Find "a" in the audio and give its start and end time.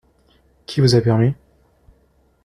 0.95-1.01